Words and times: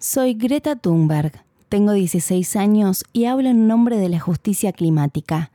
Soy 0.00 0.34
Greta 0.34 0.76
Thunberg, 0.76 1.44
tengo 1.68 1.90
16 1.90 2.54
años 2.54 3.04
y 3.12 3.24
hablo 3.24 3.48
en 3.48 3.66
nombre 3.66 3.98
de 3.98 4.08
la 4.08 4.20
justicia 4.20 4.72
climática. 4.72 5.50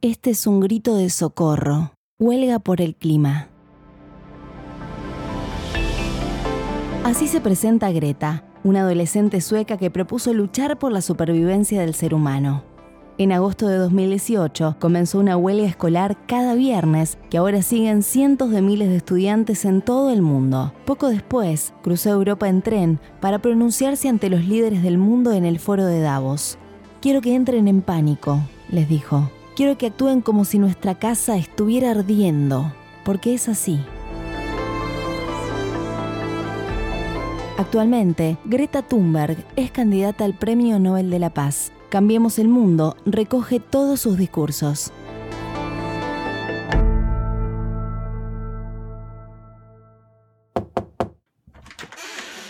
Este 0.00 0.30
es 0.30 0.48
un 0.48 0.58
grito 0.58 0.96
de 0.96 1.10
socorro, 1.10 1.92
huelga 2.18 2.58
por 2.58 2.80
el 2.80 2.96
clima. 2.96 3.50
Así 7.04 7.28
se 7.28 7.40
presenta 7.40 7.92
Greta, 7.92 8.44
una 8.64 8.80
adolescente 8.80 9.40
sueca 9.40 9.76
que 9.76 9.92
propuso 9.92 10.34
luchar 10.34 10.76
por 10.76 10.90
la 10.90 11.00
supervivencia 11.00 11.80
del 11.80 11.94
ser 11.94 12.14
humano. 12.14 12.64
En 13.16 13.30
agosto 13.30 13.68
de 13.68 13.76
2018 13.76 14.74
comenzó 14.80 15.20
una 15.20 15.36
huelga 15.36 15.68
escolar 15.68 16.16
cada 16.26 16.56
viernes 16.56 17.16
que 17.30 17.38
ahora 17.38 17.62
siguen 17.62 18.02
cientos 18.02 18.50
de 18.50 18.60
miles 18.60 18.88
de 18.88 18.96
estudiantes 18.96 19.64
en 19.64 19.82
todo 19.82 20.10
el 20.10 20.20
mundo. 20.20 20.72
Poco 20.84 21.08
después, 21.08 21.74
cruzó 21.80 22.10
Europa 22.10 22.48
en 22.48 22.60
tren 22.60 22.98
para 23.20 23.38
pronunciarse 23.38 24.08
ante 24.08 24.28
los 24.30 24.44
líderes 24.44 24.82
del 24.82 24.98
mundo 24.98 25.30
en 25.30 25.44
el 25.44 25.60
foro 25.60 25.86
de 25.86 26.00
Davos. 26.00 26.58
Quiero 27.00 27.20
que 27.20 27.36
entren 27.36 27.68
en 27.68 27.82
pánico, 27.82 28.40
les 28.68 28.88
dijo. 28.88 29.30
Quiero 29.54 29.78
que 29.78 29.86
actúen 29.86 30.20
como 30.20 30.44
si 30.44 30.58
nuestra 30.58 30.98
casa 30.98 31.36
estuviera 31.36 31.92
ardiendo, 31.92 32.72
porque 33.04 33.34
es 33.34 33.48
así. 33.48 33.78
Actualmente, 37.58 38.38
Greta 38.44 38.82
Thunberg 38.82 39.36
es 39.54 39.70
candidata 39.70 40.24
al 40.24 40.34
Premio 40.34 40.80
Nobel 40.80 41.10
de 41.10 41.20
la 41.20 41.30
Paz 41.30 41.70
Cambiemos 41.94 42.40
el 42.40 42.48
Mundo 42.48 42.96
recoge 43.06 43.60
todos 43.60 44.00
sus 44.00 44.18
discursos. 44.18 44.90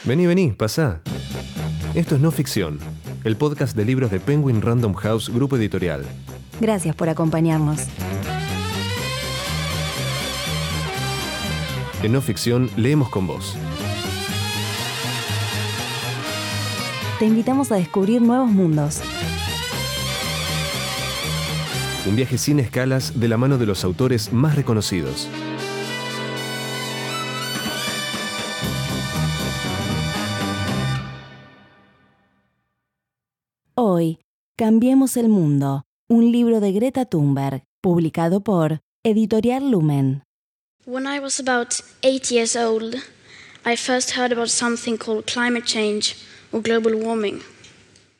Vení, 0.04 0.24
vení, 0.24 0.52
pasá. 0.52 1.02
Esto 1.94 2.14
es 2.14 2.22
No 2.22 2.30
Ficción, 2.30 2.78
el 3.24 3.36
podcast 3.36 3.76
de 3.76 3.84
libros 3.84 4.10
de 4.10 4.18
Penguin 4.18 4.62
Random 4.62 4.94
House 4.94 5.28
Grupo 5.28 5.58
Editorial. 5.58 6.06
Gracias 6.58 6.96
por 6.96 7.10
acompañarnos. 7.10 7.82
En 12.02 12.12
No 12.12 12.22
Ficción 12.22 12.70
leemos 12.78 13.10
con 13.10 13.26
vos. 13.26 13.58
Te 17.18 17.26
invitamos 17.26 17.70
a 17.70 17.74
descubrir 17.74 18.22
nuevos 18.22 18.50
mundos 18.50 19.02
un 22.06 22.16
viaje 22.16 22.38
sin 22.38 22.60
escalas 22.60 23.18
de 23.18 23.28
la 23.28 23.36
mano 23.36 23.58
de 23.58 23.66
los 23.66 23.84
autores 23.84 24.32
más 24.32 24.56
reconocidos. 24.56 25.28
Hoy, 33.76 34.18
Cambiemos 34.56 35.16
el 35.16 35.28
Mundo, 35.28 35.82
un 36.08 36.30
libro 36.30 36.60
de 36.60 36.70
Greta 36.70 37.06
Thunberg, 37.06 37.64
publicado 37.82 38.44
por 38.44 38.78
Editorial 39.02 39.68
Lumen. 39.68 40.22
When 40.86 41.06
I 41.06 41.18
was 41.18 41.40
about 41.40 41.80
eight 42.02 42.30
years 42.30 42.54
old, 42.54 42.94
I 43.64 43.74
first 43.76 44.12
heard 44.16 44.30
about 44.30 44.50
something 44.50 44.96
called 44.96 45.26
climate 45.26 45.64
change 45.64 46.14
or 46.52 46.62
global 46.62 46.94
warming. 46.94 47.40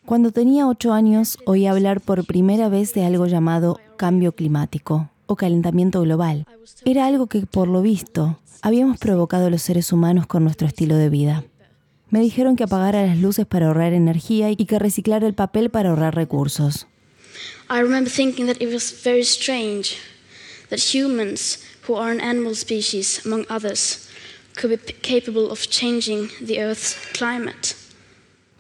Cuando 0.06 0.32
tenía 0.32 0.68
ocho 0.68 0.92
años, 0.92 1.38
oí 1.46 1.66
hablar 1.66 2.02
por 2.02 2.26
primera 2.26 2.68
vez 2.68 2.92
de 2.92 3.06
algo 3.06 3.26
llamado 3.26 3.80
cambio 3.96 4.32
climático 4.32 5.10
o 5.24 5.34
calentamiento 5.34 6.02
global. 6.02 6.46
Era 6.84 7.06
algo 7.06 7.26
que, 7.26 7.46
por 7.46 7.68
lo 7.68 7.80
visto, 7.80 8.38
habíamos 8.60 8.98
provocado 8.98 9.48
los 9.48 9.62
seres 9.62 9.92
humanos 9.92 10.26
con 10.26 10.44
nuestro 10.44 10.66
estilo 10.66 10.96
de 10.96 11.08
vida. 11.08 11.44
Me 12.10 12.20
dijeron 12.20 12.54
que 12.54 12.64
apagara 12.64 13.06
las 13.06 13.16
luces 13.16 13.46
para 13.46 13.68
ahorrar 13.68 13.94
energía 13.94 14.50
y 14.50 14.56
que 14.56 14.78
reciclara 14.78 15.26
el 15.26 15.32
papel 15.32 15.70
para 15.70 15.88
ahorrar 15.88 16.14
recursos. 16.14 16.86
I 17.70 17.80
remember 17.80 18.12
thinking 18.12 18.46
that 18.46 18.60
it 18.60 18.70
was 18.70 18.92
very 19.02 19.22
strange 19.22 19.96
that 20.68 20.80
humans, 20.94 21.64
who 21.88 21.96
are 21.96 22.12
an 22.12 22.20
animal 22.20 22.54
species 22.54 23.22
among 23.24 23.46
others, 23.48 24.06
could 24.54 24.70
be 24.70 24.92
capable 25.00 25.50
of 25.50 25.60
changing 25.70 26.28
the 26.44 26.60
Earth's 26.60 26.94
climate. 27.16 27.74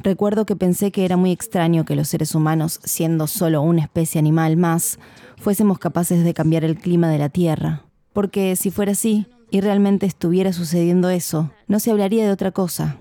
Recuerdo 0.04 0.44
que 0.44 0.54
pensé 0.54 0.92
que 0.92 1.06
era 1.06 1.16
muy 1.16 1.32
extraño 1.32 1.86
que 1.86 1.96
los 1.96 2.08
seres 2.08 2.34
humanos, 2.34 2.78
siendo 2.84 3.26
solo 3.26 3.62
una 3.62 3.80
especie 3.80 4.18
animal 4.18 4.58
más, 4.58 4.98
fuésemos 5.38 5.78
capaces 5.78 6.24
de 6.24 6.34
cambiar 6.34 6.62
el 6.62 6.76
clima 6.76 7.08
de 7.08 7.16
la 7.16 7.30
Tierra. 7.30 7.86
Porque 8.12 8.54
si 8.54 8.70
fuera 8.70 8.92
así, 8.92 9.26
y 9.50 9.62
realmente 9.62 10.04
estuviera 10.04 10.52
sucediendo 10.52 11.08
eso, 11.08 11.50
no 11.68 11.80
se 11.80 11.90
hablaría 11.90 12.26
de 12.26 12.32
otra 12.32 12.50
cosa. 12.50 12.98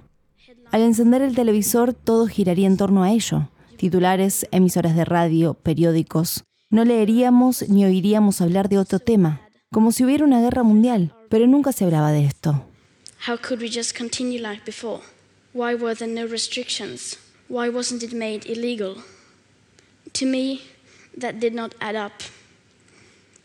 Al 0.72 0.82
encender 0.82 1.22
el 1.22 1.36
televisor 1.36 1.94
todo 1.94 2.26
giraría 2.28 2.68
en 2.68 2.78
torno 2.78 3.04
a 3.04 3.12
ello. 3.12 3.50
Titulares, 3.76 4.48
emisoras 4.52 4.96
de 4.96 5.04
radio, 5.04 5.56
periódicos. 5.56 6.46
No 6.70 6.86
leeríamos 6.86 7.68
ni 7.68 7.84
oiríamos 7.84 8.40
hablar 8.40 8.70
de 8.70 8.78
otro 8.78 9.00
tema, 9.00 9.42
como 9.74 9.92
si 9.92 10.06
hubiera 10.06 10.24
una 10.24 10.40
guerra 10.40 10.64
mundial, 10.64 11.14
pero 11.30 11.48
nunca 11.48 11.74
se 11.74 11.84
hablaba 11.84 12.14
de 12.14 12.24
esto. 12.24 12.66
Why 15.54 15.76
were 15.76 15.94
there 15.94 16.08
no 16.08 16.26
restrictions? 16.26 17.20
Why 17.48 17.70
wasn't 17.70 18.02
it 18.02 18.12
made 18.12 18.48
illegal? 18.48 19.04
To 20.14 20.26
me, 20.26 20.62
that 21.16 21.36
did 21.40 21.54
not 21.54 21.76
add 21.80 21.96
up. 21.96 22.14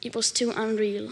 It 0.01 0.17
was 0.17 0.33
too 0.33 0.51
unreal. 0.57 1.11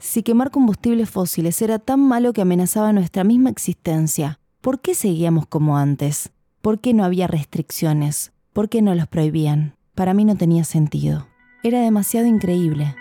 Si 0.00 0.24
quemar 0.24 0.50
combustibles 0.50 1.08
fósiles 1.08 1.62
era 1.62 1.78
tan 1.78 2.00
malo 2.00 2.32
que 2.32 2.40
amenazaba 2.40 2.92
nuestra 2.92 3.22
misma 3.22 3.50
existencia, 3.50 4.40
¿por 4.60 4.80
qué 4.80 4.94
seguíamos 4.94 5.46
como 5.46 5.78
antes? 5.78 6.30
¿Por 6.62 6.80
qué 6.80 6.94
no 6.94 7.04
había 7.04 7.28
restricciones? 7.28 8.32
¿Por 8.52 8.68
qué 8.68 8.82
no 8.82 8.96
los 8.96 9.06
prohibían? 9.06 9.76
Para 9.94 10.14
mí 10.14 10.24
no 10.24 10.36
tenía 10.36 10.64
sentido. 10.64 11.28
Era 11.62 11.80
demasiado 11.80 12.26
increíble. 12.26 12.96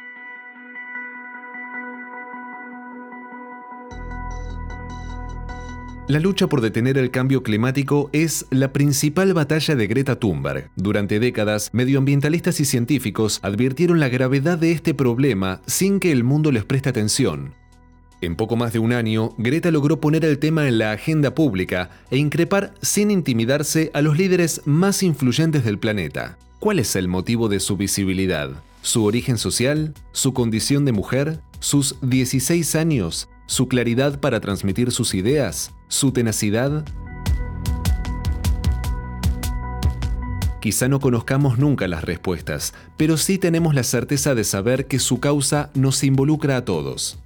La 6.07 6.21
lucha 6.21 6.47
por 6.47 6.61
detener 6.61 6.97
el 6.97 7.11
cambio 7.11 7.43
climático 7.43 8.09
es 8.13 8.45
la 8.49 8.71
principal 8.71 9.33
batalla 9.33 9.75
de 9.75 9.87
Greta 9.87 10.17
Thunberg. 10.17 10.69
Durante 10.77 11.19
décadas, 11.19 11.69
medioambientalistas 11.73 12.61
y 12.61 12.65
científicos 12.65 13.41
advirtieron 13.41 13.99
la 13.99 14.07
gravedad 14.07 14.57
de 14.57 14.71
este 14.71 14.93
problema 14.93 15.59
sin 15.65 15.99
que 15.99 16.13
el 16.13 16.23
mundo 16.23 16.53
les 16.53 16.63
preste 16.63 16.87
atención. 16.87 17.55
En 18.21 18.37
poco 18.37 18.55
más 18.55 18.71
de 18.71 18.79
un 18.79 18.93
año, 18.93 19.35
Greta 19.37 19.69
logró 19.69 19.99
poner 19.99 20.23
el 20.23 20.39
tema 20.39 20.69
en 20.69 20.77
la 20.77 20.93
agenda 20.93 21.35
pública 21.35 21.89
e 22.09 22.15
increpar 22.15 22.73
sin 22.81 23.11
intimidarse 23.11 23.91
a 23.93 24.01
los 24.01 24.17
líderes 24.17 24.61
más 24.63 25.03
influyentes 25.03 25.65
del 25.65 25.77
planeta. 25.77 26.37
¿Cuál 26.59 26.79
es 26.79 26.95
el 26.95 27.09
motivo 27.09 27.49
de 27.49 27.59
su 27.59 27.75
visibilidad? 27.75 28.51
¿Su 28.81 29.03
origen 29.03 29.37
social? 29.37 29.93
¿Su 30.13 30.33
condición 30.33 30.85
de 30.85 30.93
mujer? 30.93 31.41
¿Sus 31.59 31.97
16 32.01 32.75
años? 32.75 33.27
¿Su 33.47 33.67
claridad 33.67 34.19
para 34.19 34.39
transmitir 34.39 34.91
sus 34.91 35.13
ideas? 35.15 35.71
su 35.87 36.11
tenacidad? 36.11 36.85
Quizá 40.59 40.87
no 40.89 40.99
conozcamos 40.99 41.57
nunca 41.57 41.87
las 41.87 42.03
respuestas, 42.03 42.73
pero 42.97 43.15
sí 43.15 43.37
tenemos 43.37 43.73
la 43.73 43.83
certeza 43.83 44.35
de 44.35 44.43
saber 44.43 44.87
que 44.87 44.99
su 44.99 45.19
causa 45.19 45.69
nos 45.75 46.03
involucra 46.03 46.57
a 46.57 46.65
todos. 46.65 47.19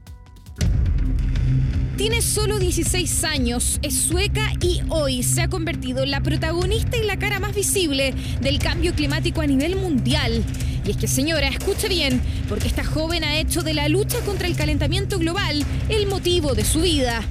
Tiene 1.98 2.22
solo 2.22 2.60
16 2.60 3.24
años, 3.24 3.80
es 3.82 3.96
sueca 3.96 4.54
y 4.62 4.82
hoy 4.90 5.24
se 5.24 5.42
ha 5.42 5.50
convertido 5.50 6.04
en 6.04 6.12
la 6.12 6.22
protagonista 6.22 6.98
y 6.98 7.06
la 7.06 7.18
cara 7.18 7.40
más 7.40 7.56
visible 7.56 8.14
del 8.42 8.60
cambio 8.60 8.94
climático 8.94 9.42
a 9.42 9.48
nivel 9.48 9.76
mundial. 9.76 10.44
Y 10.86 10.92
es 10.92 10.98
que 10.98 11.08
señora, 11.08 11.48
escuche 11.48 11.88
bien, 11.88 12.22
porque 12.50 12.68
esta 12.68 12.84
joven 12.84 13.24
ha 13.24 13.38
hecho 13.38 13.62
de 13.62 13.74
la 13.74 13.88
lucha 13.88 14.20
contra 14.22 14.48
el 14.48 14.56
calentamiento 14.56 15.20
global 15.20 15.64
el 15.90 16.08
motivo 16.08 16.54
de 16.54 16.66
su 16.66 16.82
vida. 16.82 17.22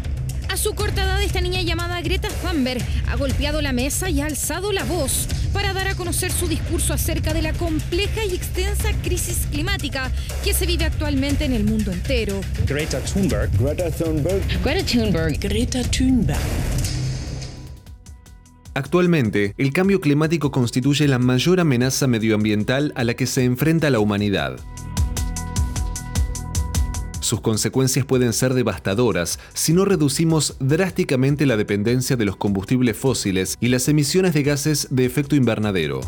A 0.50 0.56
su 0.56 0.74
corta 0.74 1.04
edad, 1.04 1.22
esta 1.22 1.40
niña 1.40 1.62
llamada 1.62 2.00
Greta 2.00 2.28
Thunberg 2.28 2.82
ha 3.08 3.14
golpeado 3.14 3.62
la 3.62 3.72
mesa 3.72 4.10
y 4.10 4.20
ha 4.20 4.26
alzado 4.26 4.72
la 4.72 4.82
voz 4.82 5.28
para 5.52 5.72
dar 5.72 5.86
a 5.86 5.94
conocer 5.94 6.32
su 6.32 6.48
discurso 6.48 6.92
acerca 6.92 7.32
de 7.32 7.42
la 7.42 7.52
compleja 7.52 8.24
y 8.24 8.34
extensa 8.34 8.90
crisis 9.02 9.46
climática 9.50 10.10
que 10.42 10.52
se 10.52 10.66
vive 10.66 10.84
actualmente 10.84 11.44
en 11.44 11.52
el 11.52 11.62
mundo 11.62 11.92
entero. 11.92 12.40
Greta 12.66 12.98
Thunberg. 13.00 13.50
Greta 13.58 13.90
Thunberg. 13.90 14.42
Greta 14.64 14.84
Thunberg. 14.84 15.38
Greta 15.38 15.82
Thunberg. 15.84 16.69
Actualmente, 18.74 19.54
el 19.58 19.72
cambio 19.72 20.00
climático 20.00 20.52
constituye 20.52 21.08
la 21.08 21.18
mayor 21.18 21.58
amenaza 21.58 22.06
medioambiental 22.06 22.92
a 22.94 23.02
la 23.02 23.14
que 23.14 23.26
se 23.26 23.44
enfrenta 23.44 23.90
la 23.90 23.98
humanidad. 23.98 24.60
Sus 27.18 27.40
consecuencias 27.40 28.06
pueden 28.06 28.32
ser 28.32 28.54
devastadoras 28.54 29.38
si 29.54 29.72
no 29.72 29.84
reducimos 29.84 30.56
drásticamente 30.60 31.46
la 31.46 31.56
dependencia 31.56 32.16
de 32.16 32.24
los 32.24 32.36
combustibles 32.36 32.96
fósiles 32.96 33.56
y 33.60 33.68
las 33.68 33.88
emisiones 33.88 34.34
de 34.34 34.42
gases 34.44 34.88
de 34.90 35.04
efecto 35.04 35.36
invernadero. 35.36 36.00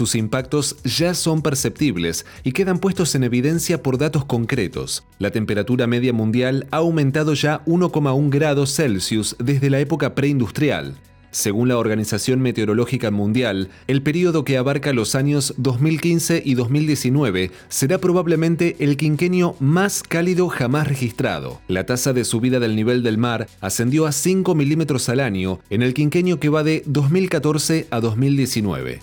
Sus 0.00 0.14
impactos 0.14 0.78
ya 0.82 1.12
son 1.12 1.42
perceptibles 1.42 2.24
y 2.42 2.52
quedan 2.52 2.78
puestos 2.78 3.14
en 3.16 3.22
evidencia 3.22 3.82
por 3.82 3.98
datos 3.98 4.24
concretos. 4.24 5.04
La 5.18 5.30
temperatura 5.30 5.86
media 5.86 6.14
mundial 6.14 6.66
ha 6.70 6.78
aumentado 6.78 7.34
ya 7.34 7.62
1,1 7.66 8.30
grados 8.30 8.74
Celsius 8.74 9.36
desde 9.38 9.68
la 9.68 9.78
época 9.78 10.14
preindustrial. 10.14 10.94
Según 11.32 11.68
la 11.68 11.76
Organización 11.76 12.40
Meteorológica 12.40 13.10
Mundial, 13.10 13.68
el 13.88 14.00
periodo 14.00 14.42
que 14.42 14.56
abarca 14.56 14.94
los 14.94 15.14
años 15.14 15.52
2015 15.58 16.42
y 16.46 16.54
2019 16.54 17.50
será 17.68 17.98
probablemente 17.98 18.76
el 18.78 18.96
quinquenio 18.96 19.54
más 19.60 20.02
cálido 20.02 20.48
jamás 20.48 20.88
registrado. 20.88 21.60
La 21.68 21.84
tasa 21.84 22.14
de 22.14 22.24
subida 22.24 22.58
del 22.58 22.74
nivel 22.74 23.02
del 23.02 23.18
mar 23.18 23.48
ascendió 23.60 24.06
a 24.06 24.12
5 24.12 24.54
milímetros 24.54 25.10
al 25.10 25.20
año 25.20 25.60
en 25.68 25.82
el 25.82 25.92
quinquenio 25.92 26.40
que 26.40 26.48
va 26.48 26.64
de 26.64 26.84
2014 26.86 27.86
a 27.90 28.00
2019. 28.00 29.00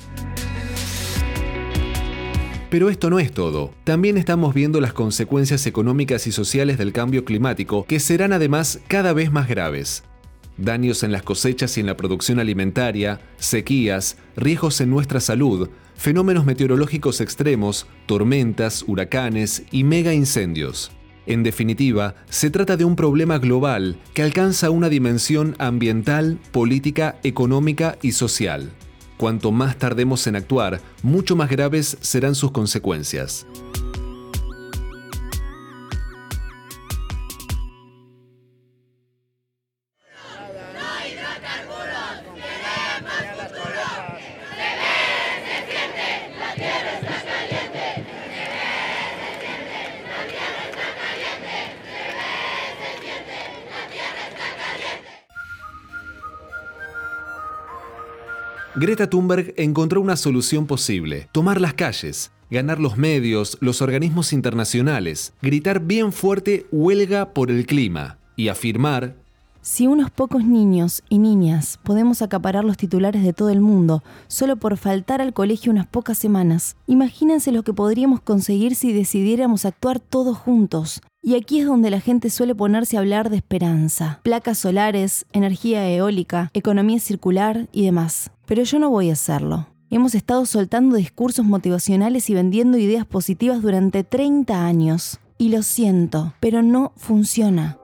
Pero 2.70 2.90
esto 2.90 3.10
no 3.10 3.20
es 3.20 3.32
todo. 3.32 3.74
También 3.84 4.18
estamos 4.18 4.54
viendo 4.54 4.82
las 4.82 4.94
consecuencias 4.94 5.66
económicas 5.68 6.28
y 6.28 6.32
sociales 6.32 6.78
del 6.78 6.94
cambio 6.94 7.24
climático, 7.24 7.86
que 7.86 8.00
serán 8.00 8.34
además 8.34 8.80
cada 8.88 9.14
vez 9.14 9.32
más 9.32 9.48
graves 9.48 10.04
daños 10.58 11.04
en 11.04 11.12
las 11.12 11.24
cosechas 11.24 11.78
y 11.78 11.82
en 11.82 11.86
la 11.86 11.98
producción 11.98 12.40
alimentaria, 12.40 13.22
sequías, 13.38 14.18
riesgos 14.36 14.82
en 14.82 14.90
nuestra 14.90 15.20
salud, 15.20 15.70
fenómenos 15.96 16.46
meteorológicos 16.46 17.22
extremos, 17.22 17.88
tormentas, 18.06 18.84
huracanes 18.88 19.64
y 19.72 19.84
mega 19.84 20.14
incendios. 20.14 20.92
En 21.26 21.44
definitiva, 21.44 22.16
se 22.30 22.50
trata 22.50 22.78
de 22.78 22.86
un 22.86 22.96
problema 22.96 23.38
global 23.38 24.00
que 24.14 24.24
alcanza 24.24 24.70
una 24.70 24.90
dimensión 24.90 25.56
ambiental, 25.60 26.40
política, 26.52 27.20
económica 27.24 27.98
y 28.02 28.14
social. 28.14 28.72
Cuanto 29.18 29.52
más 29.52 29.78
tardemos 29.78 30.28
en 30.28 30.36
actuar, 30.36 30.80
mucho 31.02 31.36
más 31.36 31.50
graves 31.50 31.98
serán 32.02 32.36
sus 32.36 32.52
consecuencias. 32.52 33.48
Greta 58.80 59.10
Thunberg 59.10 59.56
encontró 59.58 60.02
una 60.02 60.16
solución 60.16 60.68
posible, 60.68 61.30
tomar 61.32 61.60
las 61.60 61.74
calles, 61.74 62.32
ganar 62.52 62.80
los 62.80 62.96
medios, 62.96 63.58
los 63.60 63.82
organismos 63.82 64.34
internacionales, 64.34 65.34
gritar 65.42 65.80
bien 65.80 66.14
fuerte 66.14 66.68
huelga 66.72 67.34
por 67.34 67.50
el 67.50 67.66
clima 67.66 68.20
y 68.36 68.50
afirmar 68.50 69.16
si 69.62 69.86
unos 69.86 70.12
pocos 70.12 70.46
niños 70.46 71.04
y 71.10 71.18
niñas 71.18 71.78
podemos 71.84 72.22
acaparar 72.22 72.64
los 72.64 72.78
titulares 72.78 73.22
de 73.24 73.34
todo 73.34 73.50
el 73.50 73.60
mundo 73.60 74.02
solo 74.28 74.56
por 74.56 74.78
faltar 74.78 75.22
al 75.22 75.34
colegio 75.34 75.74
unas 75.74 75.88
pocas 75.88 76.18
semanas, 76.18 76.78
imagínense 76.86 77.52
lo 77.52 77.64
que 77.64 77.74
podríamos 77.74 78.22
conseguir 78.22 78.76
si 78.76 78.94
decidiéramos 78.94 79.66
actuar 79.66 80.00
todos 80.00 80.38
juntos, 80.38 81.02
y 81.28 81.36
aquí 81.36 81.60
es 81.60 81.66
donde 81.66 81.90
la 81.90 82.00
gente 82.00 82.30
suele 82.30 82.56
ponerse 82.56 82.96
a 82.96 83.02
hablar 83.02 83.30
de 83.30 83.36
esperanza. 83.36 84.22
Placas 84.24 84.60
solares, 84.60 85.26
energía 85.34 85.86
eólica, 85.90 86.50
economía 86.54 87.02
circular 87.02 87.68
y 87.74 87.84
demás. 87.84 88.32
Pero 88.46 88.64
yo 88.64 88.80
no 88.80 88.90
voy 88.90 89.10
a 89.10 89.14
hacerlo. 89.14 89.68
Hemos 89.90 90.16
estado 90.16 90.46
soltando 90.46 90.96
discursos 90.96 91.46
motivacionales 91.46 92.30
y 92.30 92.34
vendiendo 92.34 92.78
ideas 92.78 93.06
positivas 93.06 93.62
durante 93.62 94.06
30 94.06 94.66
años. 94.66 95.20
Y 95.38 95.50
lo 95.50 95.64
siento, 95.64 96.34
pero 96.40 96.62
no 96.62 96.94
funciona. 96.96 97.78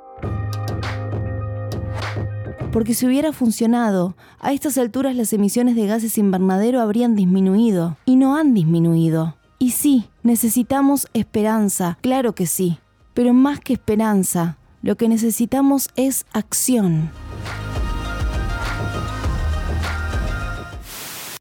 Porque 2.72 2.94
si 2.94 3.06
hubiera 3.08 3.34
funcionado, 3.34 4.16
a 4.40 4.54
estas 4.54 4.78
alturas 4.78 5.18
las 5.18 5.34
emisiones 5.34 5.76
de 5.76 5.86
gases 5.86 6.18
invernadero 6.18 6.80
habrían 6.80 7.18
disminuido. 7.18 7.98
Y 8.06 8.16
no 8.16 8.38
han 8.38 8.54
disminuido. 8.54 9.36
Y 9.60 9.72
sí, 9.72 10.06
necesitamos 10.24 11.08
esperanza, 11.14 11.98
claro 12.02 12.36
que 12.36 12.46
sí. 12.46 12.80
Pero 13.14 13.34
más 13.34 13.60
que 13.60 13.74
esperanza, 13.74 14.58
lo 14.82 14.96
que 14.96 15.08
necesitamos 15.08 15.90
es 15.96 16.26
acción. 16.34 17.12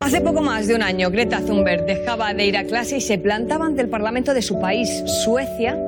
Hace 0.00 0.20
poco 0.20 0.42
más 0.42 0.66
de 0.66 0.74
un 0.74 0.82
año, 0.82 1.10
Greta 1.10 1.40
Thunberg 1.40 1.86
dejaba 1.86 2.34
de 2.34 2.44
ir 2.44 2.56
a 2.56 2.64
clase 2.64 2.96
y 2.96 3.00
se 3.00 3.18
plantaba 3.18 3.66
ante 3.66 3.82
el 3.82 3.88
Parlamento 3.88 4.34
de 4.34 4.42
su 4.42 4.60
país, 4.60 4.88
Suecia, 5.24 5.78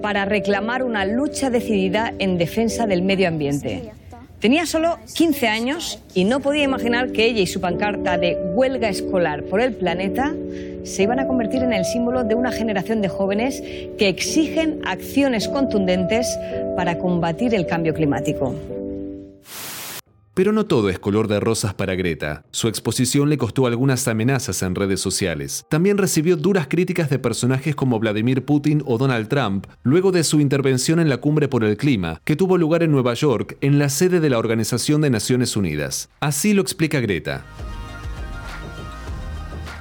para 0.00 0.24
reclamar 0.24 0.84
una 0.84 1.04
lucha 1.04 1.50
decidida 1.50 2.14
en 2.18 2.38
defensa 2.38 2.86
del 2.86 3.02
medio 3.02 3.26
ambiente. 3.26 3.92
Tenía 4.44 4.66
solo 4.66 4.98
15 5.14 5.48
años 5.48 5.98
y 6.12 6.24
no 6.24 6.40
podía 6.40 6.64
imaginar 6.64 7.12
que 7.12 7.24
ella 7.24 7.40
y 7.40 7.46
su 7.46 7.62
pancarta 7.62 8.18
de 8.18 8.36
huelga 8.52 8.90
escolar 8.90 9.44
por 9.44 9.62
el 9.62 9.72
planeta 9.72 10.34
se 10.82 11.02
iban 11.02 11.18
a 11.18 11.26
convertir 11.26 11.62
en 11.62 11.72
el 11.72 11.86
símbolo 11.86 12.24
de 12.24 12.34
una 12.34 12.52
generación 12.52 13.00
de 13.00 13.08
jóvenes 13.08 13.62
que 13.96 14.06
exigen 14.06 14.82
acciones 14.84 15.48
contundentes 15.48 16.28
para 16.76 16.98
combatir 16.98 17.54
el 17.54 17.66
cambio 17.66 17.94
climático. 17.94 18.54
Pero 20.34 20.50
no 20.50 20.66
todo 20.66 20.90
es 20.90 20.98
color 20.98 21.28
de 21.28 21.38
rosas 21.38 21.74
para 21.74 21.94
Greta. 21.94 22.44
Su 22.50 22.66
exposición 22.66 23.30
le 23.30 23.38
costó 23.38 23.68
algunas 23.68 24.08
amenazas 24.08 24.64
en 24.64 24.74
redes 24.74 25.00
sociales. 25.00 25.64
También 25.68 25.96
recibió 25.96 26.36
duras 26.36 26.66
críticas 26.66 27.08
de 27.08 27.20
personajes 27.20 27.76
como 27.76 28.00
Vladimir 28.00 28.44
Putin 28.44 28.82
o 28.84 28.98
Donald 28.98 29.28
Trump 29.28 29.68
luego 29.84 30.10
de 30.10 30.24
su 30.24 30.40
intervención 30.40 30.98
en 30.98 31.08
la 31.08 31.18
cumbre 31.18 31.46
por 31.46 31.62
el 31.62 31.76
clima, 31.76 32.20
que 32.24 32.34
tuvo 32.34 32.58
lugar 32.58 32.82
en 32.82 32.90
Nueva 32.90 33.14
York, 33.14 33.56
en 33.60 33.78
la 33.78 33.88
sede 33.88 34.18
de 34.18 34.28
la 34.28 34.38
Organización 34.38 35.02
de 35.02 35.10
Naciones 35.10 35.56
Unidas. 35.56 36.10
Así 36.18 36.52
lo 36.52 36.62
explica 36.62 36.98
Greta. 36.98 37.44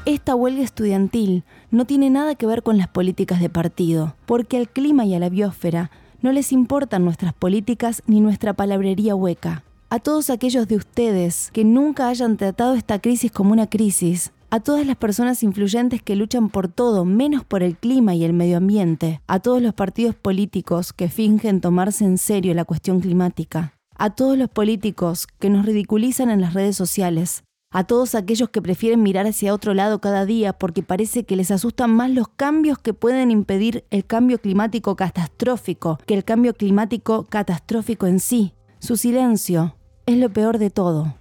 Esta 0.05 0.35
huelga 0.35 0.61
estudiantil 0.61 1.45
no 1.71 1.85
tiene 1.85 2.11
nada 2.11 2.35
que 2.35 2.45
ver 2.45 2.61
con 2.61 2.77
las 2.77 2.89
políticas 2.89 3.41
de 3.41 3.49
partido, 3.49 4.15
porque 4.27 4.57
al 4.57 4.69
clima 4.69 5.03
y 5.05 5.15
a 5.15 5.19
la 5.19 5.29
biosfera 5.29 5.89
no 6.21 6.31
les 6.31 6.51
importan 6.51 7.03
nuestras 7.05 7.33
políticas 7.33 8.03
ni 8.05 8.21
nuestra 8.21 8.53
palabrería 8.53 9.15
hueca 9.15 9.63
a 9.93 9.99
todos 9.99 10.31
aquellos 10.31 10.67
de 10.67 10.75
ustedes 10.75 11.51
que 11.53 11.63
nunca 11.63 12.07
hayan 12.07 12.35
tratado 12.35 12.73
esta 12.73 12.97
crisis 12.97 13.31
como 13.31 13.53
una 13.53 13.67
crisis, 13.67 14.31
a 14.49 14.59
todas 14.59 14.87
las 14.87 14.95
personas 14.95 15.43
influyentes 15.43 16.01
que 16.01 16.15
luchan 16.15 16.49
por 16.49 16.67
todo 16.67 17.05
menos 17.05 17.45
por 17.45 17.61
el 17.61 17.77
clima 17.77 18.15
y 18.15 18.23
el 18.23 18.33
medio 18.33 18.57
ambiente, 18.57 19.21
a 19.27 19.39
todos 19.39 19.61
los 19.61 19.75
partidos 19.75 20.15
políticos 20.15 20.93
que 20.93 21.09
fingen 21.09 21.61
tomarse 21.61 22.05
en 22.05 22.17
serio 22.17 22.55
la 22.55 22.65
cuestión 22.65 23.01
climática, 23.01 23.75
a 23.95 24.09
todos 24.15 24.35
los 24.35 24.49
políticos 24.49 25.27
que 25.37 25.51
nos 25.51 25.63
ridiculizan 25.63 26.31
en 26.31 26.41
las 26.41 26.55
redes 26.55 26.75
sociales, 26.75 27.43
a 27.69 27.83
todos 27.83 28.15
aquellos 28.15 28.49
que 28.49 28.63
prefieren 28.63 29.03
mirar 29.03 29.27
hacia 29.27 29.53
otro 29.53 29.75
lado 29.75 30.01
cada 30.01 30.25
día 30.25 30.53
porque 30.53 30.81
parece 30.81 31.23
que 31.23 31.35
les 31.35 31.51
asustan 31.51 31.91
más 31.91 32.09
los 32.09 32.29
cambios 32.29 32.79
que 32.79 32.95
pueden 32.95 33.29
impedir 33.29 33.85
el 33.91 34.07
cambio 34.07 34.39
climático 34.39 34.95
catastrófico 34.95 35.99
que 36.07 36.15
el 36.15 36.23
cambio 36.23 36.55
climático 36.55 37.27
catastrófico 37.29 38.07
en 38.07 38.19
sí. 38.19 38.53
Su 38.79 38.97
silencio, 38.97 39.77
es 40.05 40.17
lo 40.17 40.29
peor 40.29 40.57
de 40.57 40.69
todo. 40.69 41.15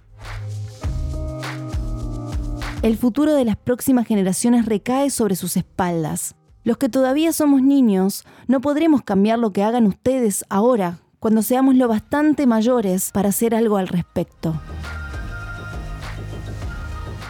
El 2.81 2.97
futuro 2.97 3.33
de 3.33 3.45
las 3.45 3.55
próximas 3.55 4.05
generaciones 4.05 4.65
recae 4.65 5.09
sobre 5.09 5.35
sus 5.35 5.55
espaldas. 5.55 6.35
Los 6.65 6.77
que 6.77 6.89
todavía 6.89 7.31
somos 7.31 7.61
niños 7.61 8.25
no 8.47 8.59
podremos 8.59 9.01
cambiar 9.03 9.39
lo 9.39 9.51
que 9.53 9.63
hagan 9.63 9.85
ustedes 9.85 10.43
ahora, 10.49 10.99
cuando 11.19 11.41
seamos 11.41 11.75
lo 11.75 11.87
bastante 11.87 12.45
mayores 12.45 13.11
para 13.11 13.29
hacer 13.29 13.55
algo 13.55 13.77
al 13.77 13.87
respecto. 13.87 14.53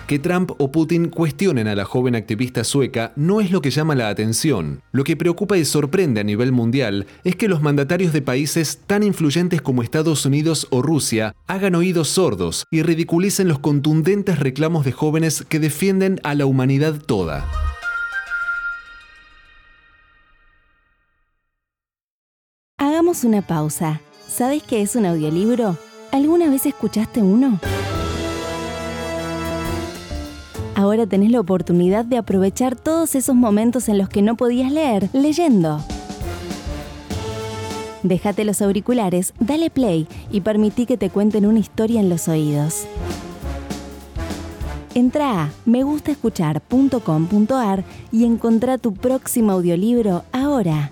Que 0.07 0.19
Trump 0.19 0.51
o 0.57 0.69
Putin 0.69 1.07
cuestionen 1.07 1.67
a 1.67 1.75
la 1.75 1.85
joven 1.85 2.15
activista 2.15 2.65
sueca 2.65 3.13
no 3.15 3.39
es 3.39 3.51
lo 3.51 3.61
que 3.61 3.71
llama 3.71 3.95
la 3.95 4.09
atención. 4.09 4.81
Lo 4.91 5.05
que 5.05 5.15
preocupa 5.15 5.57
y 5.57 5.63
sorprende 5.63 6.19
a 6.19 6.25
nivel 6.25 6.51
mundial 6.51 7.07
es 7.23 7.37
que 7.37 7.47
los 7.47 7.61
mandatarios 7.61 8.11
de 8.11 8.21
países 8.21 8.81
tan 8.85 9.03
influyentes 9.03 9.61
como 9.61 9.81
Estados 9.81 10.25
Unidos 10.25 10.67
o 10.71 10.81
Rusia 10.81 11.35
hagan 11.47 11.75
oídos 11.75 12.09
sordos 12.09 12.65
y 12.69 12.83
ridiculicen 12.83 13.47
los 13.47 13.59
contundentes 13.59 14.39
reclamos 14.39 14.83
de 14.83 14.91
jóvenes 14.91 15.45
que 15.47 15.59
defienden 15.59 16.19
a 16.23 16.35
la 16.35 16.45
humanidad 16.45 16.95
toda. 17.05 17.49
Hagamos 22.77 23.23
una 23.23 23.41
pausa. 23.41 24.01
¿Sabes 24.27 24.63
qué 24.63 24.81
es 24.81 24.97
un 24.97 25.05
audiolibro? 25.05 25.77
¿Alguna 26.11 26.49
vez 26.49 26.65
escuchaste 26.65 27.21
uno? 27.21 27.59
Ahora 30.93 31.07
tenés 31.07 31.31
la 31.31 31.39
oportunidad 31.39 32.05
de 32.05 32.19
aprovechar 32.19 32.75
todos 32.75 33.15
esos 33.15 33.33
momentos 33.33 33.89
en 33.89 33.97
los 33.97 34.09
que 34.09 34.21
no 34.21 34.37
podías 34.37 34.71
leer 34.71 35.09
leyendo. 35.11 35.83
Déjate 38.03 38.45
los 38.45 38.61
auriculares, 38.61 39.33
dale 39.39 39.71
play 39.71 40.07
y 40.29 40.41
permití 40.41 40.85
que 40.85 40.97
te 40.97 41.09
cuenten 41.09 41.47
una 41.47 41.57
historia 41.57 41.99
en 41.99 42.09
los 42.09 42.27
oídos. 42.27 42.85
Entra 44.93 45.45
a 45.45 45.49
megustaescuchar.com.ar 45.65 47.83
y 48.11 48.25
encontrá 48.25 48.77
tu 48.77 48.93
próximo 48.93 49.53
audiolibro 49.53 50.25
ahora. 50.31 50.91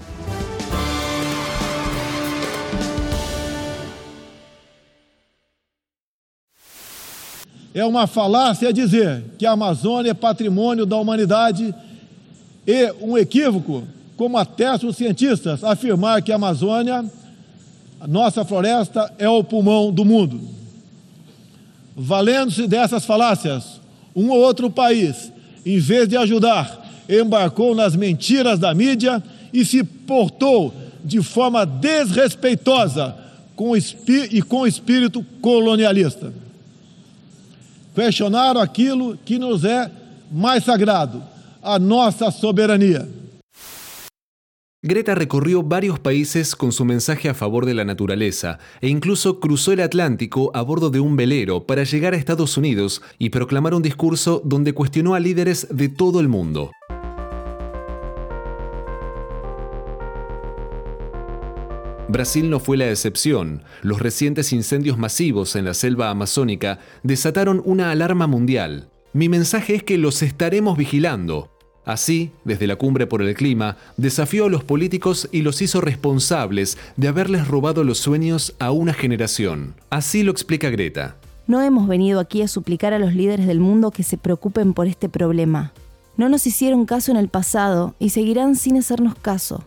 É 7.74 7.86
uma 7.86 8.06
falácia 8.06 8.74
dizer 8.74 9.24
que 9.38 9.46
a 9.46 9.52
Amazônia 9.52 10.12
é 10.12 10.14
patrimônio 10.14 10.86
da 10.86 10.98
humanidade 10.98 11.74
e 12.68 12.92
um 13.02 13.18
equívoco, 13.18 13.84
como 14.18 14.38
atestam 14.38 14.90
os 14.90 14.98
cientistas, 14.98 15.64
afirmar 15.64 16.22
que 16.22 16.32
a 16.32 16.36
Amazônia, 16.36 17.06
a 18.00 18.08
nossa 18.08 18.44
floresta, 18.44 19.12
é 19.18 19.28
o 19.30 19.44
pulmão 19.44 19.92
do 19.92 20.04
mundo. 20.04 20.42
Valendo-se 21.96 22.68
dessas 22.68 23.06
falácias, 23.06 23.80
um 24.16 24.30
ou 24.30 24.40
outro 24.40 24.70
país, 24.70 25.32
em 25.66 25.80
vez 25.80 26.10
de 26.10 26.18
ajudar, 26.18 26.86
embarcou 27.10 27.74
nas 27.74 27.96
mentiras 27.96 28.60
da 28.60 28.74
mídia 28.74 29.24
e 29.54 29.64
se 29.64 29.84
portou 29.84 30.74
de 31.04 31.22
forma 31.22 31.66
desrespeitosa 31.66 33.16
com 33.56 33.76
e 33.76 34.42
com 34.42 34.68
espírito 34.68 35.26
colonialista. 35.42 36.34
Questionaram 37.94 38.62
aquilo 38.62 39.18
que 39.18 39.38
nos 39.38 39.64
é 39.64 39.92
mais 40.32 40.64
sagrado, 40.64 41.22
a 41.62 41.78
nossa 41.78 42.32
soberania. 42.32 43.08
Greta 44.84 45.14
recorrió 45.14 45.62
varios 45.62 46.00
países 46.00 46.56
con 46.56 46.72
su 46.72 46.86
mensaje 46.86 47.30
a 47.30 47.36
favor 47.36 47.68
de 47.68 47.76
la 47.76 47.86
naturaleza 47.86 48.58
e 48.82 48.88
incluso 48.88 49.40
cruzó 49.40 49.74
el 49.74 49.82
Atlántico 49.82 50.50
a 50.56 50.64
bordo 50.64 50.90
de 50.90 51.00
un 51.00 51.16
velero 51.16 51.68
para 51.68 51.84
llegar 51.84 52.16
a 52.16 52.18
Estados 52.18 52.58
Unidos 52.58 53.04
y 53.20 53.30
proclamar 53.30 53.76
un 53.76 53.84
discurso 53.84 54.42
donde 54.44 54.74
cuestionó 54.74 55.14
a 55.14 55.20
líderes 55.20 55.68
de 55.70 55.88
todo 55.88 56.20
el 56.20 56.30
mundo. 56.30 56.72
Brasil 62.12 62.50
no 62.50 62.60
fue 62.60 62.78
la 62.78 62.90
excepción. 62.90 63.64
Los 63.82 64.00
recientes 64.00 64.54
incendios 64.54 64.98
masivos 64.98 65.56
en 65.56 65.66
la 65.66 65.74
selva 65.74 66.10
amazónica 66.10 66.80
desataron 67.04 67.62
una 67.66 67.92
alarma 67.92 68.28
mundial. 68.28 68.90
Mi 69.14 69.30
mensaje 69.30 69.76
es 69.76 69.84
que 69.84 69.98
los 69.98 70.22
estaremos 70.22 70.78
vigilando, 70.78 71.50
Así, 71.86 72.32
desde 72.46 72.68
la 72.68 72.76
cumbre 72.76 73.08
por 73.08 73.22
el 73.22 73.34
clima, 73.34 73.78
desafió 73.98 74.46
a 74.46 74.50
los 74.50 74.64
políticos 74.64 75.28
y 75.32 75.42
los 75.42 75.62
hizo 75.62 75.82
responsables 75.82 76.78
de 76.96 77.08
haberles 77.08 77.48
robado 77.48 77.84
los 77.84 77.98
sueños 77.98 78.56
a 78.60 78.72
una 78.72 78.94
generación. 78.94 79.74
Así 79.90 80.22
lo 80.22 80.32
explica 80.32 80.70
Greta. 80.70 81.16
No 81.48 81.62
hemos 81.62 81.88
venido 81.88 82.20
aquí 82.20 82.44
a 82.44 82.48
suplicar 82.48 82.94
a 82.94 83.00
los 83.00 83.16
líderes 83.16 83.48
del 83.48 83.60
mundo 83.60 83.90
que 83.90 84.04
se 84.04 84.18
preocupen 84.18 84.74
por 84.74 84.88
este 84.88 85.10
problema. 85.10 85.74
No 86.18 86.30
nos 86.30 86.46
hicieron 86.46 86.86
caso 86.86 87.12
en 87.12 87.18
el 87.18 87.30
pasado 87.30 87.96
y 87.98 88.10
seguirán 88.10 88.56
sin 88.56 88.78
hacernos 88.78 89.16
caso. 89.16 89.66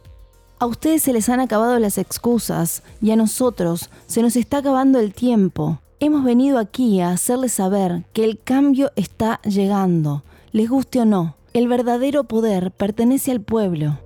A 0.59 0.67
ustedes 0.67 1.03
se 1.03 1.13
les 1.13 1.29
han 1.29 1.41
acabado 1.41 1.79
las 1.79 1.99
excusas 1.99 2.83
y 3.03 3.11
a 3.11 3.17
nosotros 3.17 3.91
se 4.07 4.23
nos 4.23 4.37
está 4.37 4.59
acabando 4.59 5.01
el 5.01 5.13
tiempo. 5.13 5.81
Hemos 5.99 6.25
venido 6.25 6.59
aquí 6.59 7.01
a 7.01 7.11
hacerles 7.11 7.55
saber 7.55 8.05
que 8.13 8.25
el 8.25 8.39
cambio 8.41 8.93
está 8.95 9.41
llegando, 9.43 10.23
les 10.53 10.71
guste 10.71 11.01
o 11.01 11.05
no. 11.05 11.37
El 11.53 11.67
verdadero 11.67 12.25
poder 12.25 12.71
pertenece 12.71 13.33
al 13.33 13.41
pueblo. 13.41 13.99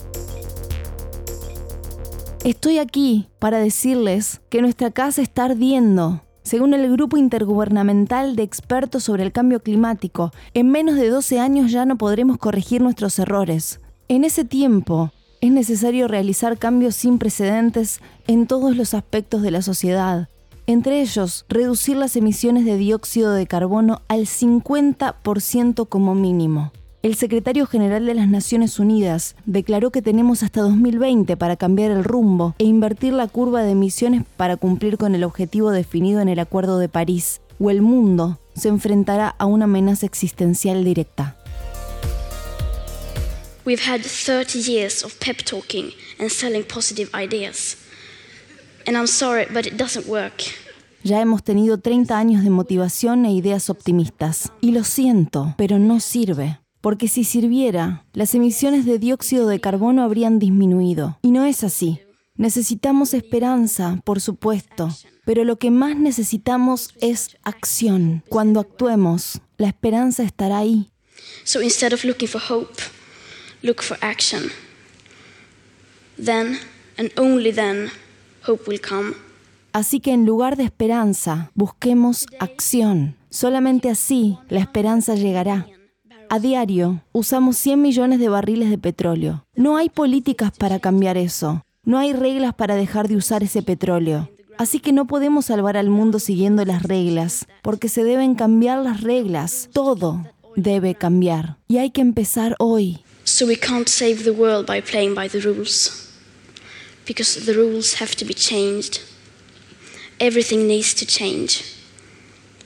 Estoy 2.44 2.78
aquí 2.78 3.28
para 3.38 3.58
decirles 3.58 4.40
que 4.48 4.62
nuestra 4.62 4.90
casa 4.90 5.20
está 5.20 5.44
ardiendo. 5.44 6.22
Según 6.42 6.72
el 6.72 6.90
Grupo 6.90 7.18
Intergubernamental 7.18 8.36
de 8.36 8.42
Expertos 8.42 9.04
sobre 9.04 9.22
el 9.22 9.32
Cambio 9.32 9.60
Climático, 9.60 10.32
en 10.54 10.70
menos 10.70 10.96
de 10.96 11.10
12 11.10 11.40
años 11.40 11.70
ya 11.70 11.84
no 11.84 11.98
podremos 11.98 12.38
corregir 12.38 12.80
nuestros 12.80 13.18
errores. 13.18 13.80
En 14.08 14.24
ese 14.24 14.44
tiempo, 14.44 15.10
es 15.40 15.52
necesario 15.52 16.08
realizar 16.08 16.58
cambios 16.58 16.94
sin 16.96 17.18
precedentes 17.18 18.00
en 18.26 18.46
todos 18.46 18.76
los 18.76 18.94
aspectos 18.94 19.42
de 19.42 19.50
la 19.50 19.62
sociedad, 19.62 20.28
entre 20.66 21.00
ellos 21.00 21.44
reducir 21.48 21.96
las 21.96 22.16
emisiones 22.16 22.64
de 22.64 22.76
dióxido 22.76 23.32
de 23.32 23.46
carbono 23.46 24.02
al 24.08 24.26
50% 24.26 25.88
como 25.88 26.14
mínimo. 26.14 26.72
El 27.00 27.14
secretario 27.14 27.64
general 27.66 28.06
de 28.06 28.14
las 28.14 28.28
Naciones 28.28 28.80
Unidas 28.80 29.36
declaró 29.46 29.90
que 29.90 30.02
tenemos 30.02 30.42
hasta 30.42 30.62
2020 30.62 31.36
para 31.36 31.56
cambiar 31.56 31.92
el 31.92 32.02
rumbo 32.02 32.56
e 32.58 32.64
invertir 32.64 33.12
la 33.12 33.28
curva 33.28 33.62
de 33.62 33.70
emisiones 33.70 34.24
para 34.36 34.56
cumplir 34.56 34.98
con 34.98 35.14
el 35.14 35.22
objetivo 35.22 35.70
definido 35.70 36.20
en 36.20 36.28
el 36.28 36.40
Acuerdo 36.40 36.78
de 36.78 36.88
París, 36.88 37.40
o 37.60 37.70
el 37.70 37.82
mundo 37.82 38.40
se 38.54 38.68
enfrentará 38.68 39.28
a 39.38 39.46
una 39.46 39.64
amenaza 39.64 40.06
existencial 40.06 40.84
directa. 40.84 41.37
We've 43.68 43.84
had 43.86 44.00
30 44.00 44.60
years 44.60 45.04
of 45.04 45.18
pep 45.20 45.44
talking 45.44 45.92
and 46.18 46.30
selling 46.30 46.64
positive 46.64 47.10
ideas. 47.14 47.76
And 48.86 48.96
I'm 48.96 49.06
sorry, 49.06 49.44
but 49.52 49.66
it 49.66 49.76
doesn't 49.76 50.06
work. 50.08 50.42
Ya 51.02 51.20
hemos 51.20 51.44
tenido 51.44 51.76
30 51.76 52.18
años 52.18 52.42
de 52.44 52.48
motivación 52.48 53.26
e 53.26 53.32
ideas 53.34 53.68
optimistas. 53.68 54.50
Y 54.62 54.72
lo 54.72 54.84
siento, 54.84 55.54
pero 55.58 55.78
no 55.78 56.00
sirve 56.00 56.60
porque 56.80 57.08
si 57.08 57.24
sirviera, 57.24 58.06
las 58.14 58.34
emisiones 58.34 58.86
de 58.86 58.98
dióxido 58.98 59.46
de 59.46 59.60
carbono 59.60 60.02
habrían 60.02 60.38
disminuido. 60.38 61.18
Y 61.20 61.32
no 61.32 61.44
es 61.44 61.62
así. 61.62 62.00
Necesitamos 62.36 63.12
esperanza, 63.12 64.00
por 64.06 64.22
supuesto, 64.22 64.88
pero 65.26 65.44
lo 65.44 65.58
que 65.58 65.70
más 65.70 65.94
necesitamos 65.94 66.94
es 67.02 67.36
acción. 67.42 68.24
Cuando 68.30 68.60
actuemos, 68.60 69.42
la 69.58 69.68
esperanza 69.68 70.22
estará 70.22 70.56
ahí. 70.56 70.90
So 71.44 71.60
instead 71.60 71.92
of 71.92 72.04
looking 72.04 72.28
for 72.28 72.40
hope, 72.40 72.80
look 73.62 73.82
for 73.82 73.98
action. 74.00 74.50
Then 76.16 76.58
and 76.96 77.10
only 77.16 77.52
then 77.52 77.90
hope 78.46 78.64
will 78.68 78.80
come. 78.80 79.14
Así 79.72 80.00
que 80.00 80.12
en 80.12 80.24
lugar 80.24 80.56
de 80.56 80.64
esperanza, 80.64 81.50
busquemos 81.54 82.26
acción. 82.40 83.16
Solamente 83.30 83.90
así 83.90 84.38
la 84.48 84.60
esperanza 84.60 85.14
llegará. 85.14 85.66
A 86.30 86.38
diario 86.38 87.02
usamos 87.12 87.56
100 87.58 87.80
millones 87.80 88.18
de 88.18 88.28
barriles 88.28 88.70
de 88.70 88.78
petróleo. 88.78 89.46
No 89.54 89.76
hay 89.76 89.88
políticas 89.88 90.52
para 90.56 90.78
cambiar 90.78 91.16
eso. 91.16 91.64
No 91.84 91.98
hay 91.98 92.12
reglas 92.12 92.54
para 92.54 92.74
dejar 92.74 93.08
de 93.08 93.16
usar 93.16 93.42
ese 93.42 93.62
petróleo. 93.62 94.28
Así 94.58 94.80
que 94.80 94.92
no 94.92 95.06
podemos 95.06 95.46
salvar 95.46 95.76
al 95.76 95.88
mundo 95.88 96.18
siguiendo 96.18 96.64
las 96.64 96.82
reglas, 96.82 97.46
porque 97.62 97.88
se 97.88 98.02
deben 98.02 98.34
cambiar 98.34 98.80
las 98.80 99.02
reglas. 99.02 99.70
Todo 99.72 100.26
debe 100.56 100.96
cambiar. 100.96 101.58
Y 101.68 101.78
hay 101.78 101.90
que 101.90 102.00
empezar 102.00 102.56
hoy. 102.58 102.98
So 103.28 103.46
we 103.46 103.56
can't 103.56 103.88
save 103.88 104.24
the 104.24 104.32
world 104.32 104.66
by 104.66 104.80
playing 104.80 105.14
by 105.14 105.28
the 105.28 105.38
rules. 105.38 106.10
Because 107.04 107.44
the 107.46 107.52
rules 107.52 107.94
have 108.00 108.16
to 108.16 108.24
be 108.24 108.32
changed. 108.32 109.02
Everything 110.18 110.66
needs 110.66 110.94
to 110.94 111.06
change. 111.06 111.62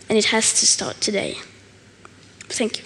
And 0.09 0.16
it 0.16 0.26
has 0.26 0.54
to 0.61 0.66
start 0.66 1.00
today. 1.00 1.37
Thank 2.49 2.78
you. 2.78 2.85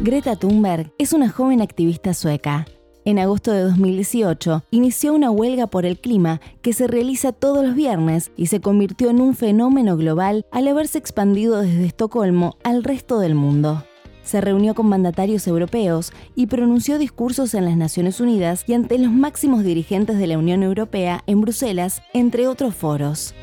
Greta 0.00 0.34
Thunberg 0.34 0.92
es 0.98 1.12
una 1.12 1.28
joven 1.30 1.60
activista 1.60 2.14
sueca. 2.14 2.66
En 3.06 3.20
agosto 3.20 3.52
de 3.52 3.60
2018 3.60 4.64
inició 4.72 5.14
una 5.14 5.30
huelga 5.30 5.68
por 5.68 5.86
el 5.86 5.96
clima 5.96 6.40
que 6.60 6.72
se 6.72 6.88
realiza 6.88 7.30
todos 7.30 7.64
los 7.64 7.76
viernes 7.76 8.32
y 8.36 8.46
se 8.46 8.60
convirtió 8.60 9.10
en 9.10 9.20
un 9.20 9.36
fenómeno 9.36 9.96
global 9.96 10.44
al 10.50 10.66
haberse 10.66 10.98
expandido 10.98 11.62
desde 11.62 11.86
Estocolmo 11.86 12.56
al 12.64 12.82
resto 12.82 13.20
del 13.20 13.36
mundo. 13.36 13.84
Se 14.24 14.40
reunió 14.40 14.74
con 14.74 14.88
mandatarios 14.88 15.46
europeos 15.46 16.12
y 16.34 16.48
pronunció 16.48 16.98
discursos 16.98 17.54
en 17.54 17.64
las 17.64 17.76
Naciones 17.76 18.18
Unidas 18.18 18.64
y 18.66 18.74
ante 18.74 18.98
los 18.98 19.12
máximos 19.12 19.62
dirigentes 19.62 20.18
de 20.18 20.26
la 20.26 20.36
Unión 20.36 20.64
Europea 20.64 21.22
en 21.28 21.42
Bruselas, 21.42 22.02
entre 22.12 22.48
otros 22.48 22.74
foros. 22.74 23.36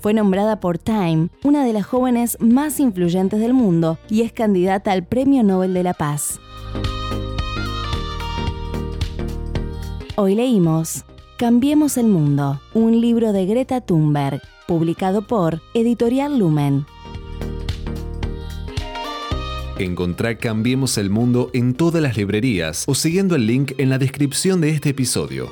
Fue 0.00 0.12
nombrada 0.12 0.60
por 0.60 0.76
Time 0.76 1.30
una 1.44 1.64
de 1.64 1.72
las 1.72 1.86
jóvenes 1.86 2.36
más 2.40 2.78
influyentes 2.78 3.40
del 3.40 3.54
mundo 3.54 3.96
y 4.10 4.20
es 4.20 4.32
candidata 4.32 4.92
al 4.92 5.06
Premio 5.06 5.42
Nobel 5.42 5.72
de 5.72 5.82
la 5.82 5.94
Paz. 5.94 6.40
Hoy 10.18 10.34
leímos 10.34 11.04
Cambiemos 11.36 11.98
el 11.98 12.06
Mundo, 12.06 12.58
un 12.72 13.02
libro 13.02 13.34
de 13.34 13.44
Greta 13.44 13.82
Thunberg, 13.82 14.40
publicado 14.66 15.26
por 15.26 15.60
Editorial 15.74 16.38
Lumen. 16.38 16.86
Encontrá 19.78 20.38
Cambiemos 20.38 20.96
el 20.96 21.10
Mundo 21.10 21.50
en 21.52 21.74
todas 21.74 22.02
las 22.02 22.16
librerías 22.16 22.84
o 22.86 22.94
siguiendo 22.94 23.36
el 23.36 23.46
link 23.46 23.72
en 23.76 23.90
la 23.90 23.98
descripción 23.98 24.62
de 24.62 24.70
este 24.70 24.88
episodio. 24.88 25.50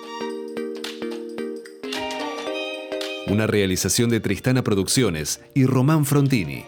Una 3.26 3.46
realización 3.46 4.08
de 4.08 4.20
Tristana 4.20 4.64
Producciones 4.64 5.42
y 5.52 5.66
Román 5.66 6.06
Frontini. 6.06 6.64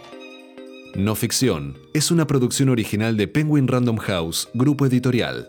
No 0.95 1.15
Ficción 1.15 1.79
es 1.95 2.11
una 2.11 2.27
producción 2.27 2.69
original 2.69 3.17
de 3.17 3.27
Penguin 3.27 3.67
Random 3.67 3.97
House, 3.97 4.51
grupo 4.53 4.85
editorial. 4.85 5.49